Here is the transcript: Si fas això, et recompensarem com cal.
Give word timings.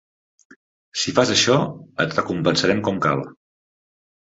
Si 1.01 1.13
fas 1.19 1.33
això, 1.35 1.59
et 2.05 2.17
recompensarem 2.21 2.83
com 2.91 3.01
cal. 3.07 3.25